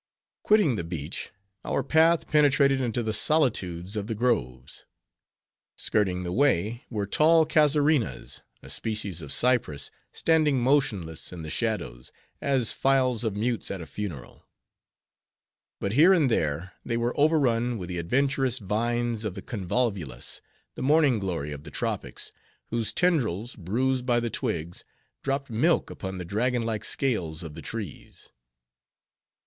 [0.41, 1.29] Quitting the beach,
[1.63, 4.83] our path penetrated into the solitudes of the groves.
[5.75, 12.11] Skirting the way were tall Casaurinas, a species of cypress, standing motionless in the shadows,
[12.41, 14.47] as files of mutes at a funeral.
[15.79, 20.41] But here and there, they were overrun with the adventurous vines of the Convolvulus,
[20.73, 22.31] the Morning glory of the Tropics,
[22.71, 24.83] whose tendrils, bruised by the twigs,
[25.21, 28.31] dropped milk upon the dragon like scales of the trees.